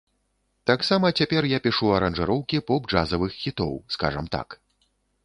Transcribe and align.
Таксама 0.69 1.11
цяпер 1.23 1.43
я 1.51 1.59
пішу 1.67 1.91
аранжыроўкі 1.97 2.63
поп-джазавых 2.71 3.37
хітоў, 3.43 3.71
скажам 3.97 4.25
так. 4.39 4.57